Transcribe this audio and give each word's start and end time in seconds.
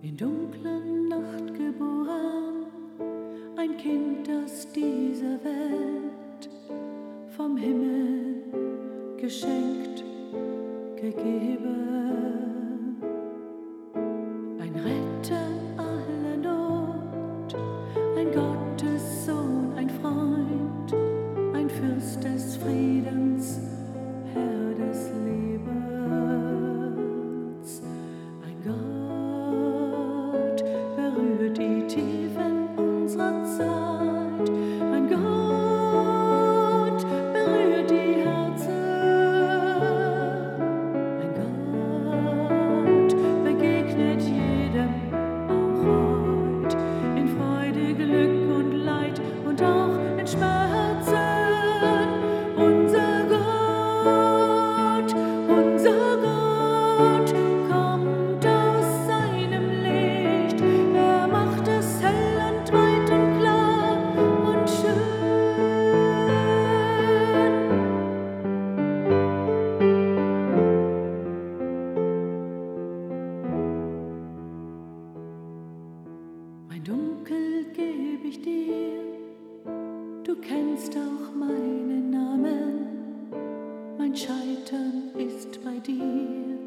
In 0.00 0.16
dunkler 0.16 0.78
Nacht 1.08 1.54
geboren, 1.54 2.66
ein 3.56 3.76
Kind 3.78 4.30
aus 4.30 4.68
dieser 4.72 5.42
Welt, 5.42 6.48
vom 7.36 7.56
Himmel 7.56 8.44
geschenkt, 9.16 10.04
gegeben. 10.94 12.67
Mein 76.78 76.84
Dunkel 76.84 77.64
geb 77.74 78.24
ich 78.24 78.40
dir, 78.42 79.17
Du 80.28 80.36
kennst 80.42 80.94
auch 80.94 81.34
meinen 81.34 82.10
Namen, 82.10 82.86
mein 83.96 84.14
Scheitern 84.14 85.04
ist 85.16 85.64
bei 85.64 85.78
dir. 85.78 86.58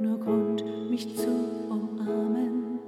Nur 0.00 0.20
Grund, 0.20 0.64
mich 0.88 1.12
zu 1.16 1.26
umarmen. 1.68 2.78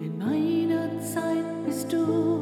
In 0.00 0.18
meiner 0.18 1.00
Zeit 1.00 1.64
bist 1.66 1.92
du. 1.92 2.37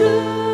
should. 0.00 0.49